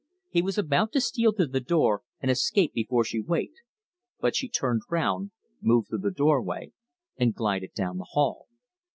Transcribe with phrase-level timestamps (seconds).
[0.31, 3.61] He was about to steal to the door and escape before she waked,
[4.19, 5.29] but she turned round,
[5.61, 6.73] moved through the doorway,
[7.17, 8.47] and glided down the hall.